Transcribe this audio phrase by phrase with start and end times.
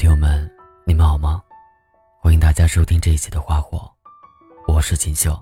[0.00, 0.50] 听友们，
[0.86, 1.42] 你们好吗？
[2.22, 3.76] 欢迎大家收听这一期的《花火》，
[4.72, 5.38] 我是锦绣。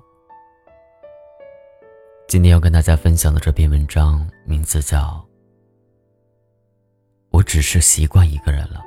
[2.26, 4.98] 今天要跟大家分享的这篇文章名字叫
[7.30, 8.82] 《我只是习惯一个人了》。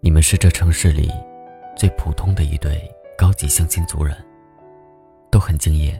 [0.00, 1.10] 你们是这城市里
[1.74, 4.14] 最普通的一对高级相亲族人，
[5.30, 5.98] 都很敬业。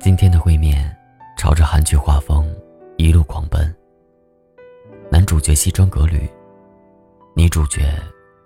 [0.00, 0.96] 今天的会面，
[1.36, 2.50] 朝着韩剧画风。
[2.98, 3.72] 一路狂奔。
[5.08, 6.28] 男主角西装革履，
[7.34, 7.94] 女主角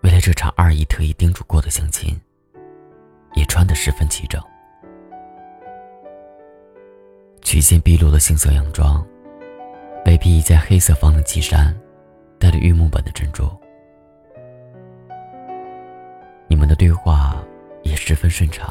[0.02, 2.14] 为了这场二姨特意叮嘱过的相亲，
[3.34, 4.38] 也穿得十分齐整。
[7.40, 9.04] 曲线毕露的杏色洋装，
[10.04, 11.74] 北披一件黑色方领旗衫，
[12.38, 13.44] 戴着玉木本的珍珠。
[16.46, 17.42] 你们的对话
[17.84, 18.70] 也十分顺畅，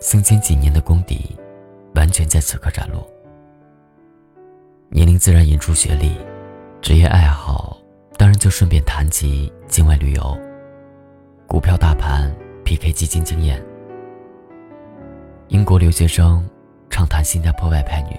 [0.00, 1.36] 相亲几年的功底，
[1.96, 3.04] 完全在此刻展露。
[4.94, 6.16] 年龄自然引出学历，
[6.80, 7.76] 职业爱好
[8.16, 10.38] 当然就顺便谈及境外旅游、
[11.48, 12.32] 股票大盘、
[12.64, 13.60] PK 基金经验。
[15.48, 16.48] 英国留学生
[16.88, 18.16] 畅谈新加坡外派女、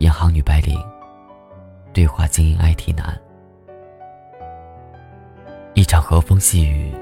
[0.00, 0.78] 银行女白领，
[1.94, 3.18] 对话精英 IT 男。
[5.72, 6.92] 一场和风细雨，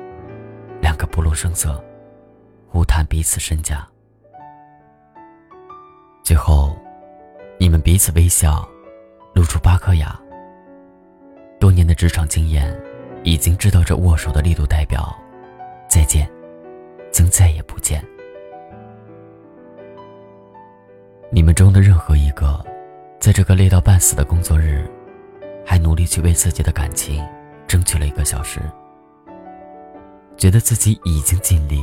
[0.81, 1.83] 两个不露声色，
[2.69, 3.85] 互谈彼此身价。
[6.23, 6.77] 最后。
[7.63, 8.69] 你们彼此微笑，
[9.37, 10.21] 露出八颗牙。
[11.61, 12.77] 多年的职场经验，
[13.23, 15.17] 已经知道这握手的力度代表
[15.89, 16.29] 再见，
[17.13, 18.05] 将再也不见。
[21.31, 22.67] 你们中的任何一个，
[23.21, 24.85] 在这个累到半死的工作日，
[25.65, 27.25] 还努力去为自己的感情
[27.69, 28.59] 争取了一个小时，
[30.37, 31.81] 觉得自己已经尽力，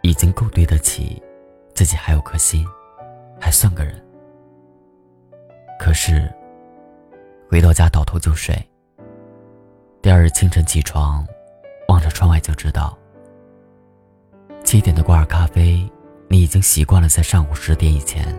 [0.00, 1.22] 已经够对得起
[1.74, 2.66] 自己，还有颗心，
[3.38, 4.02] 还算个人。
[5.78, 6.32] 可是，
[7.48, 8.56] 回到家倒头就睡。
[10.02, 11.24] 第二日清晨起床，
[11.88, 12.96] 望着窗外就知道，
[14.64, 15.88] 七点的挂耳咖啡，
[16.28, 18.34] 你已经习惯了在上午十点以前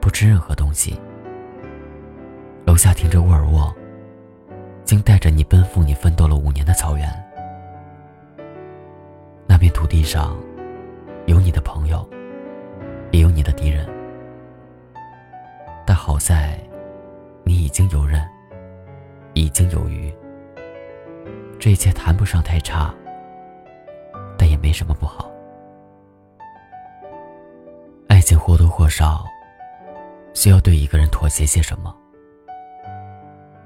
[0.00, 0.98] 不吃任何东西。
[2.64, 3.72] 楼下停着沃尔沃，
[4.84, 7.08] 竟带着你奔赴你奋斗了五年的草原。
[9.46, 10.36] 那片土地上，
[11.26, 12.08] 有你的朋友，
[13.10, 13.88] 也有你的敌人，
[15.86, 16.58] 但好在。
[17.44, 18.20] 你已经游刃，
[19.34, 20.12] 已经有余。
[21.58, 22.94] 这一切谈不上太差，
[24.38, 25.30] 但也没什么不好。
[28.08, 29.24] 爱情或多或少
[30.34, 31.94] 需要对一个人妥协些什么。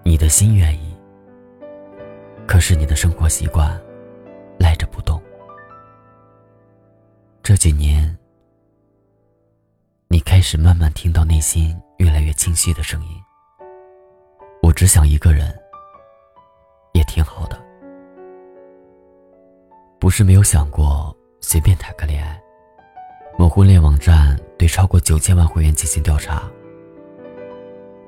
[0.02, 0.94] 你的心愿意，
[2.46, 3.80] 可是你的生活习惯
[4.58, 5.20] 赖着不动。
[7.42, 8.16] 这几年，
[10.08, 13.10] 你开始慢慢听到内心越来越清晰的声音。
[14.74, 15.56] 只想一个人，
[16.92, 17.58] 也挺好的。
[19.98, 22.38] 不是没有想过随便谈个恋爱。
[23.38, 26.42] 某婚恋网站对超过九千万会员进行调查，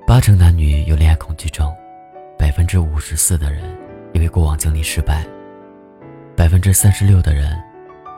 [0.06, 1.75] 八成男女有恋爱恐惧症，
[2.38, 3.76] 百分之五十四的人
[4.12, 5.26] 因为过往经历失败，
[6.37, 7.56] 百分之三十六的人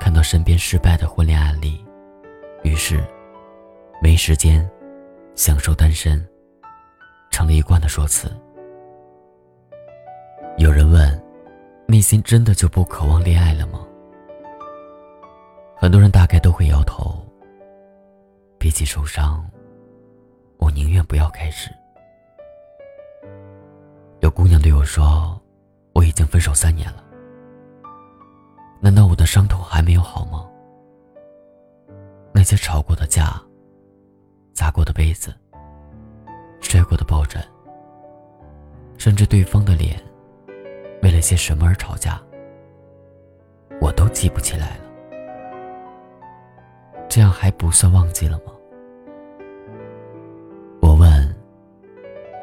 [0.00, 1.84] 看到身边失败的婚恋案例，
[2.62, 3.02] 于是
[4.02, 4.68] 没时间
[5.34, 6.22] 享受单身。
[7.38, 8.28] 成了一贯的说辞。
[10.56, 11.08] 有人问
[11.86, 13.86] ：“内心真的就不渴望恋爱了吗？”
[15.78, 17.24] 很多人大概都会摇头。
[18.58, 19.48] 比起受伤，
[20.56, 21.70] 我宁愿不要开始。
[24.18, 25.40] 有姑娘对我说
[25.94, 27.04] ：“我已经分手三年了，
[28.80, 30.44] 难道我的伤痛还没有好吗？
[32.32, 33.40] 那些吵过的架，
[34.52, 35.32] 砸过的杯子。”
[36.60, 37.42] 摔过的抱枕，
[38.98, 39.98] 甚至对方的脸，
[41.02, 42.20] 为了些什么而吵架，
[43.80, 44.84] 我都记不起来了。
[47.08, 48.52] 这样还不算忘记了吗？
[50.80, 51.34] 我问，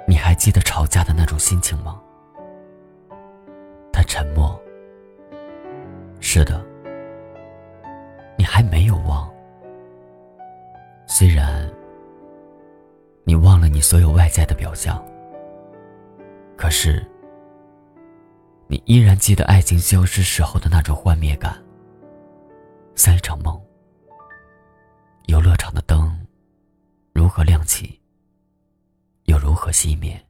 [0.08, 2.02] 你还记得吵架的那种心情吗？
[3.94, 4.60] 他沉默。
[6.20, 6.66] 是的，
[8.38, 9.32] 你还没有忘，
[11.06, 11.70] 虽然。
[13.28, 15.04] 你忘了你所有外在的表象，
[16.56, 17.04] 可是，
[18.68, 21.60] 你依然记得爱情消失时候的那种幻灭感，
[22.94, 23.60] 像一场梦。
[25.26, 26.28] 游乐场的灯
[27.14, 28.00] 如何亮起，
[29.24, 30.24] 又如何熄灭？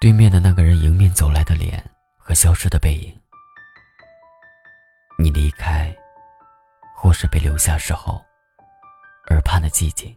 [0.00, 1.84] 对面的那个人迎面走来的脸
[2.16, 3.20] 和消失的背影，
[5.18, 5.92] 你离开。
[7.02, 8.22] 或是被留下时候，
[9.30, 10.14] 耳畔的寂静，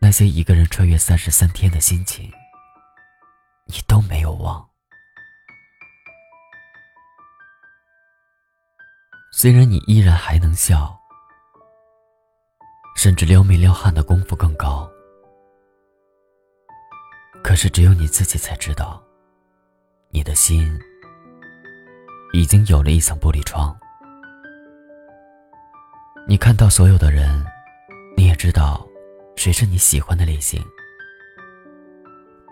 [0.00, 2.28] 那些一个人穿越三十三天的心情，
[3.66, 4.68] 你都没有忘。
[9.30, 11.00] 虽然你依然还能笑，
[12.96, 14.90] 甚至撩眉撩汉的功夫更高，
[17.44, 19.00] 可是只有你自己才知道，
[20.10, 20.76] 你的心
[22.32, 23.72] 已经有了一层玻璃窗。
[26.26, 27.44] 你看到所有的人，
[28.16, 28.82] 你也知道
[29.36, 30.64] 谁是你喜欢的类型。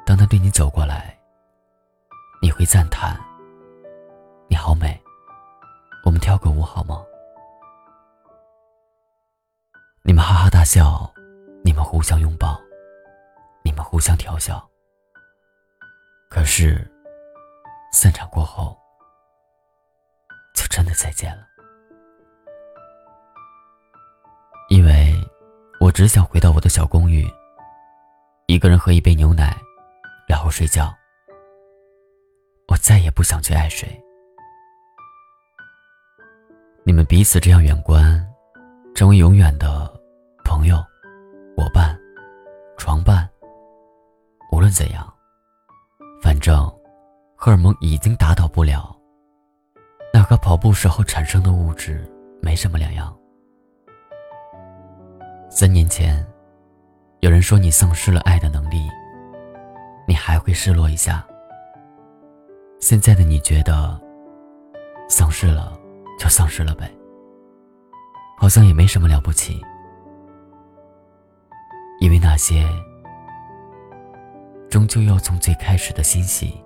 [0.05, 1.19] 当他对你走过来，
[2.43, 3.19] 你会赞叹
[4.47, 5.01] ：“你好美。”
[6.05, 7.03] 我们跳个舞好吗？
[10.03, 11.11] 你们哈哈大笑，
[11.65, 12.61] 你们互相拥抱，
[13.65, 14.69] 你们互相调笑。
[16.29, 16.87] 可是，
[17.91, 18.77] 散场过后，
[20.55, 21.47] 就真的再见了。
[24.73, 25.13] 因为
[25.79, 27.31] 我只想回到我的小公寓，
[28.47, 29.55] 一个人喝一杯牛奶，
[30.27, 30.91] 然后睡觉。
[32.69, 33.87] 我再也不想去爱谁。
[36.85, 38.27] 你们彼此这样远观，
[38.95, 39.93] 成为永远的
[40.43, 40.79] 朋友、
[41.55, 41.95] 伙伴、
[42.79, 43.29] 床伴。
[44.51, 45.07] 无论怎样，
[46.23, 46.67] 反正
[47.37, 48.97] 荷尔蒙已经打倒不了，
[50.15, 52.11] 那和跑步时候产生的物质
[52.41, 53.15] 没什么两样。
[55.55, 56.27] 三年前，
[57.21, 58.89] 有人说你丧失了爱的能力，
[60.09, 61.23] 你还会失落一下。
[62.81, 64.01] 现在的你觉得，
[65.11, 65.79] 丧失了。
[66.19, 66.89] 就丧失了呗，
[68.39, 69.61] 好像也没什么了不起，
[71.99, 72.65] 因为那些
[74.71, 76.63] 终究要从最开始的欣喜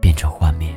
[0.00, 0.73] 变成幻灭。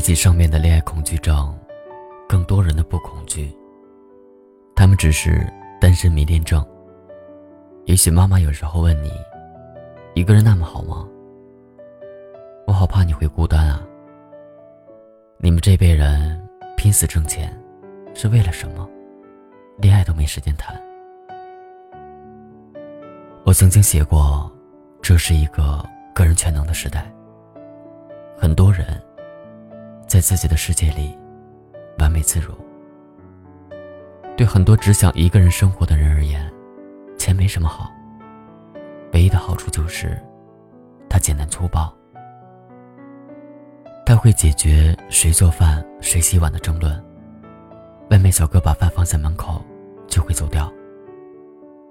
[0.00, 1.54] 比起上面的恋爱恐惧症，
[2.26, 3.54] 更多人的不恐惧。
[4.74, 5.46] 他们只是
[5.78, 6.66] 单身迷恋症。
[7.84, 9.12] 也许妈妈有时候问你
[10.16, 11.06] ：“一个人那么好吗？”
[12.66, 13.86] 我好怕你会孤单啊。
[15.36, 16.42] 你们这辈人
[16.78, 17.54] 拼死挣钱，
[18.14, 18.88] 是为了什么？
[19.76, 20.80] 恋爱都没时间谈。
[23.44, 24.50] 我曾经写过，
[25.02, 27.12] 这是一个个人全能的时代。
[28.38, 28.98] 很多人
[30.10, 31.16] 在自己的世界里
[32.00, 32.52] 完美自如。
[34.36, 36.52] 对很多只想一个人生活的人而言，
[37.16, 37.92] 钱没什么好。
[39.12, 40.20] 唯一的好处就是，
[41.08, 41.94] 它简单粗暴。
[44.04, 47.00] 它会解决谁做饭、谁洗碗的争论。
[48.10, 49.64] 外卖小哥把饭放在门口，
[50.08, 50.72] 就会走掉。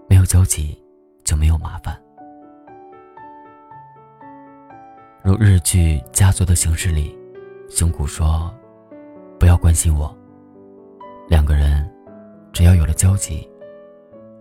[0.09, 0.77] 没有交集，
[1.23, 1.97] 就没有麻烦。
[5.23, 7.17] 如日剧《家族的形式》里，
[7.69, 8.53] 熊谷说
[9.39, 10.13] ：“不要关心我。”
[11.29, 11.89] 两个人。
[12.51, 13.47] 只要有了交集，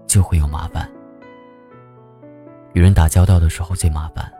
[0.08, 0.90] 就会有麻烦。
[2.72, 4.32] 与人打交道的时候最麻烦，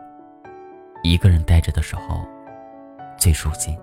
[1.01, 2.19] 一个人待着的时候
[3.17, 3.77] 最舒心。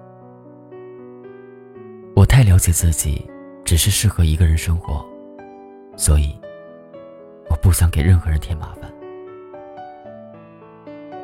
[2.14, 3.24] 我太了解自己，
[3.64, 5.02] 只是适合一个人生活，
[5.96, 6.38] 所以
[7.48, 8.92] 我不想给任何人添麻烦。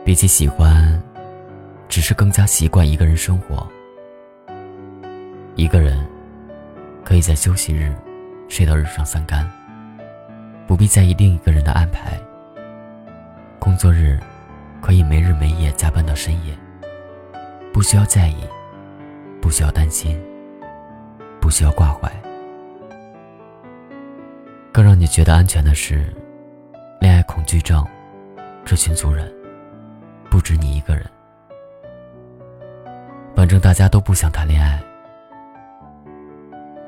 [0.03, 1.03] 比起喜欢，
[1.93, 3.69] 只是更加习惯一个人生活。
[5.57, 6.03] 一个人
[7.05, 7.95] 可以在休息日。
[8.49, 9.47] 睡到日上三竿，
[10.67, 12.21] 不必在意另一个人的安排。
[13.59, 14.19] 工作日
[14.83, 16.55] 可以没日没夜加班到深夜，
[17.73, 18.47] 不需要在意，
[19.41, 20.21] 不需要担心，
[21.41, 22.13] 不需要挂怀。
[24.71, 26.05] 更让你觉得安全的是，
[27.01, 27.87] 恋爱恐惧症
[28.67, 29.33] 这群族人
[30.31, 31.07] 不止你一个人。
[33.43, 34.81] 反正大家都不想谈恋爱。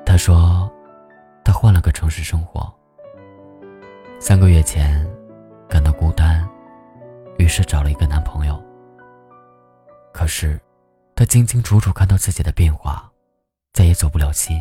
[0.06, 0.70] 他说。
[1.42, 2.73] 他换了个城市生活。
[4.20, 5.04] 三个月前，
[5.68, 6.49] 感到孤单，
[7.38, 8.62] 于是找了一个男朋友。
[10.12, 10.58] 可是，
[11.16, 13.11] 他清清楚楚看到自己的变化，
[13.73, 14.56] 再也走不了心。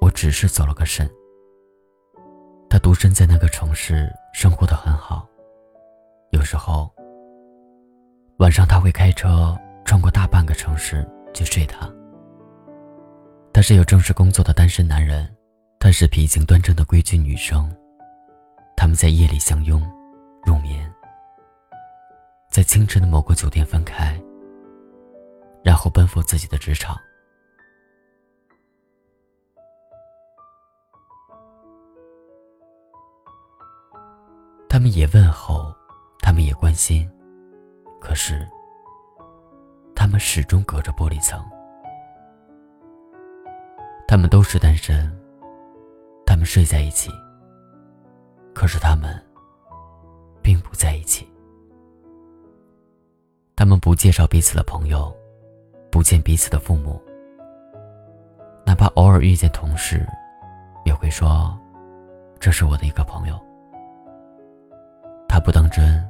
[0.00, 1.10] 我只是走了个肾。
[2.70, 5.26] 他独身在那个城市生活的很好，
[6.30, 6.88] 有时候，
[8.38, 11.88] 晚上他会开车穿过大半个城市去睡他。
[13.52, 15.30] 他是有正式工作的单身男人。
[15.78, 17.70] 她是品行端正的规矩女生，
[18.74, 19.82] 他们在夜里相拥
[20.42, 20.90] 入眠，
[22.48, 24.18] 在清晨的某个酒店分开，
[25.62, 26.96] 然后奔赴自己的职场。
[34.66, 35.70] 他们也问候，
[36.20, 37.06] 他们也关心，
[38.00, 38.48] 可是，
[40.14, 41.44] 们始终隔着玻璃层。
[44.06, 45.12] 他们都是单身，
[46.24, 47.10] 他们睡在一起，
[48.54, 49.20] 可是他们
[50.40, 51.28] 并不在一起。
[53.56, 55.12] 他们不介绍彼此的朋友，
[55.90, 57.02] 不见彼此的父母，
[58.64, 60.06] 哪怕偶尔遇见同事，
[60.84, 61.58] 也会说
[62.38, 63.36] ：“这是我的一个朋友。”
[65.28, 66.08] 他不当真，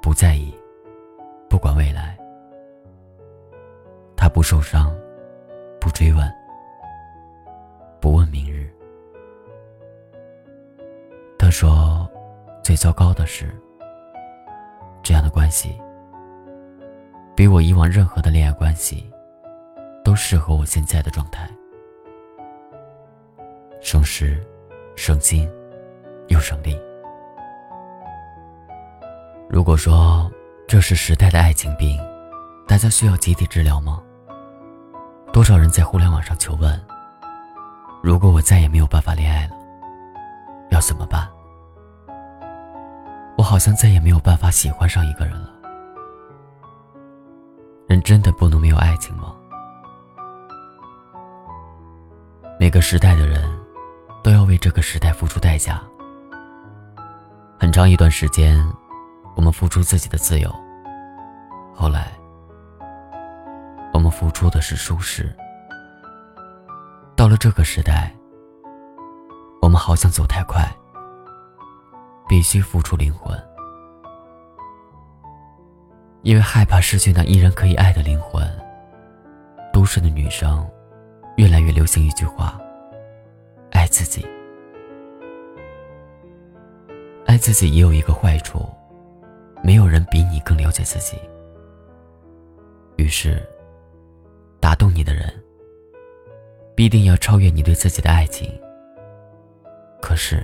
[0.00, 0.54] 不在意，
[1.50, 2.16] 不管未来。
[4.34, 4.92] 不受伤，
[5.80, 6.28] 不追问，
[8.00, 8.68] 不问明日。
[11.38, 12.10] 他说
[12.60, 13.54] ：“最糟糕的是，
[15.04, 15.80] 这样的关系。”
[17.36, 19.08] 比我以往任何的恋爱关系，
[20.04, 21.48] 都适合我现在的状态，
[23.80, 24.44] 省时、
[24.96, 25.48] 省心，
[26.26, 26.76] 又省力。
[29.48, 30.28] 如果说
[30.66, 32.00] 这是时代的爱情病，
[32.66, 34.02] 大家需要集体治疗吗？
[35.34, 36.80] 多少人在互联网上求问：
[38.04, 39.56] 如果我再也没有办法恋爱了，
[40.70, 41.28] 要怎么办？
[43.36, 45.50] 我好像再也没有办法喜欢上一个人了。
[47.88, 49.34] 人真的不能没有爱情吗？
[52.56, 53.42] 每个时代的人，
[54.22, 55.82] 都要为这个时代付出代价。
[57.58, 58.64] 很长一段时间，
[59.34, 60.48] 我们付出自己的自由，
[61.74, 62.12] 后来，
[64.14, 65.34] 付出的是舒适。
[67.16, 68.14] 到了这个时代，
[69.60, 70.64] 我们好像走太快，
[72.28, 73.36] 必须付出灵魂。
[76.22, 78.48] 因为害怕失去那依然可以爱的灵魂，
[79.72, 80.64] 都市的女生
[81.36, 82.56] 越来越流行一句话
[83.72, 84.24] ：“爱自己。”
[87.26, 88.64] 爱自己也有一个坏处，
[89.62, 91.18] 没有人比你更了解自己。
[92.96, 93.42] 于是，
[94.64, 95.30] 打动你的人
[96.74, 98.50] 必定要超越你对自己的爱情。
[100.00, 100.42] 可是，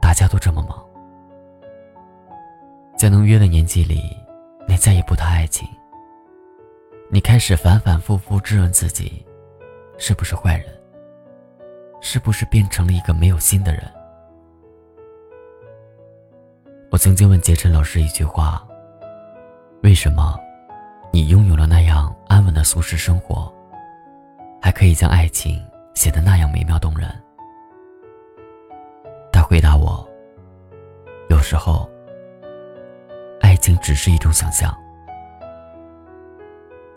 [0.00, 0.82] 大家都这么忙。
[2.96, 4.16] 在能约的年纪里，
[4.66, 5.68] 你再也不谈爱情。
[7.10, 9.22] 你开始反反复复质问自己，
[9.98, 10.66] 是不是坏人？
[12.00, 13.82] 是不是变成了一个没有心的人？
[16.90, 18.66] 我曾经问杰琛老师一句话：
[19.82, 20.40] 为什么
[21.16, 23.50] 你拥有了那样安稳的俗世生活，
[24.60, 25.58] 还可以将爱情
[25.94, 27.10] 写得那样美妙动人？
[29.32, 30.06] 他回答我：
[31.30, 31.90] 有时候。
[33.40, 34.76] 爱情只是一种想象，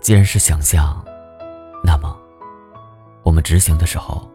[0.02, 1.02] 既然是想象，
[1.82, 2.14] 那么
[3.24, 4.30] 我们执行的时候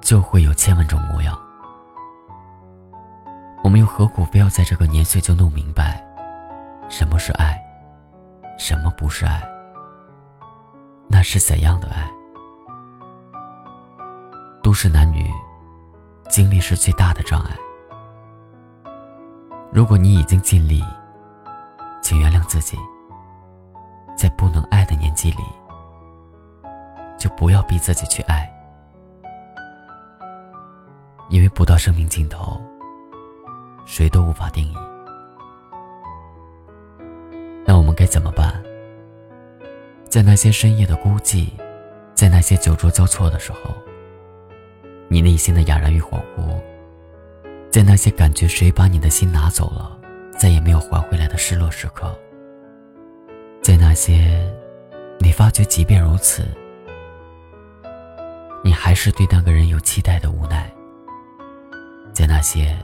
[0.00, 1.38] 就会有千万种模样。
[3.62, 6.04] 我们又何苦非要在这个年岁就弄明白
[6.88, 7.56] 什么是爱，
[8.60, 9.42] 什么不是爱？
[11.08, 12.06] 那是怎样的爱？
[14.62, 15.30] 都市男女
[16.28, 17.56] 经历是最大的障碍。
[19.72, 20.84] 如果你已经尽力，
[22.02, 22.78] 请原谅自己。
[24.14, 25.42] 在不能爱的年纪里，
[27.16, 28.46] 就不要逼自己去爱，
[31.30, 32.60] 因为不到生命尽头，
[33.86, 34.76] 谁都无法定义。
[38.10, 38.62] 怎么办？
[40.08, 41.46] 在那些深夜的孤寂，
[42.14, 43.72] 在那些酒桌交错的时候，
[45.08, 46.60] 你内心的哑然与恍惚。
[47.70, 49.96] 在那些感觉谁把你的心拿走了，
[50.36, 52.12] 再也没有还回来的失落时刻，
[53.62, 54.52] 在那些
[55.20, 56.44] 你发觉即便如此，
[58.64, 60.68] 你还是对那个人有期待的无奈，
[62.12, 62.76] 在那些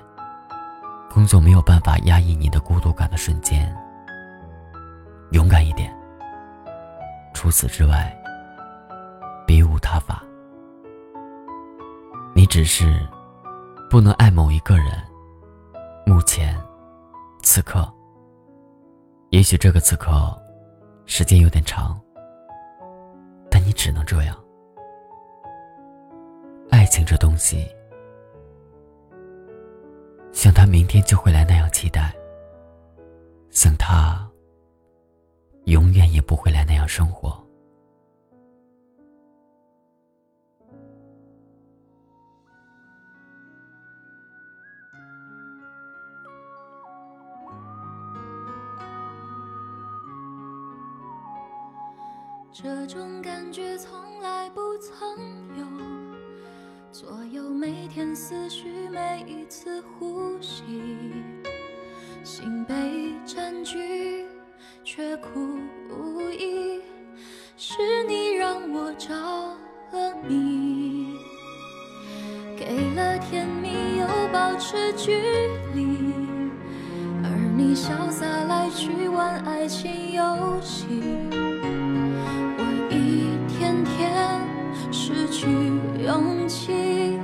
[1.12, 3.76] 工作没有办法压抑你的孤独感的瞬间，
[5.30, 5.94] 勇敢一点。
[7.34, 8.16] 除此之外，
[9.46, 10.22] 别无他法。
[12.34, 12.98] 你只是。
[13.88, 14.86] 不能爱某一个人。
[16.04, 16.60] 目前，
[17.40, 17.88] 此刻，
[19.30, 20.36] 也许这个此刻，
[21.06, 21.96] 时间有点长，
[23.48, 24.36] 但你只能这样。
[26.68, 27.64] 爱情这东西，
[30.32, 32.12] 像他明天就会来那样期待，
[33.50, 34.28] 像他
[35.66, 37.40] 永远也不会来那样生活。
[52.52, 54.96] 这种感觉从来不曾
[55.58, 55.66] 有，
[56.90, 58.88] 左右每天思绪。
[58.88, 61.12] 每一次呼吸，
[62.24, 64.26] 心被占据，
[64.96, 65.58] 却苦
[65.90, 66.80] 无依，
[67.58, 67.76] 是
[68.08, 71.18] 你让我着了迷，
[72.56, 75.12] 给了甜蜜又保持距
[75.74, 76.14] 离，
[77.22, 80.22] 而你潇洒来去玩爱情游
[80.62, 80.86] 戏，
[82.56, 84.40] 我一天天
[84.90, 85.46] 失去
[86.02, 87.20] 勇气。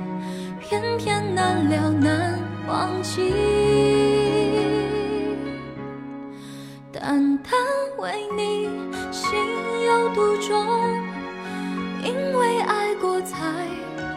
[0.59, 3.33] 偏偏难了难忘记，
[8.13, 8.69] 爱你
[9.11, 9.39] 心
[9.87, 10.55] 有独钟，
[12.03, 13.65] 因为爱过才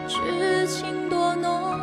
[0.07, 1.73] 知情多浓，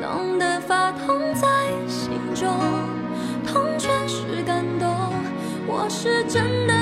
[0.00, 1.46] 浓得发痛在
[1.86, 2.58] 心中，
[3.46, 4.88] 痛全是感动，
[5.68, 6.74] 我是真的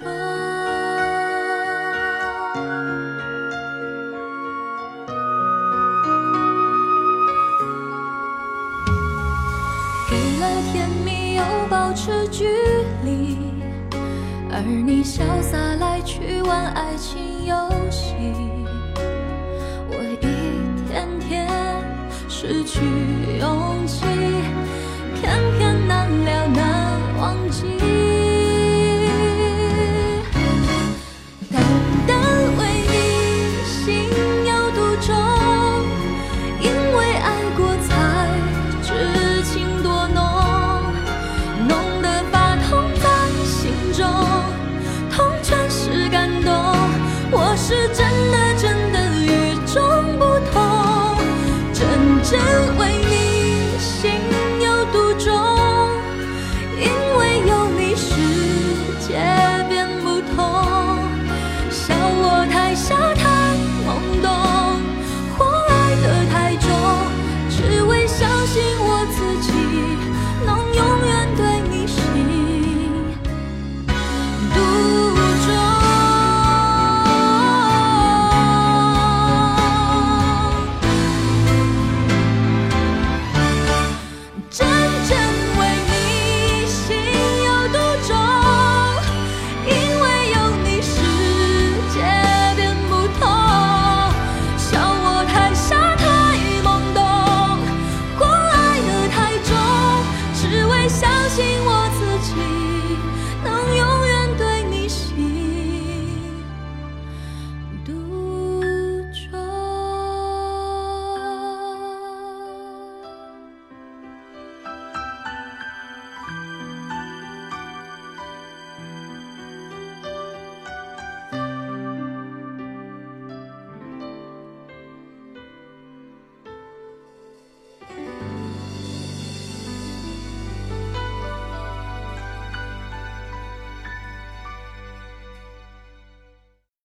[0.00, 0.12] 给了。
[10.72, 12.46] 甜蜜又保持距
[13.04, 13.36] 离，
[14.50, 17.54] 而你潇洒来去玩爱情游
[17.90, 18.14] 戏，
[19.90, 20.16] 我一
[20.86, 21.46] 天天
[22.28, 22.80] 失去
[23.38, 24.06] 勇气，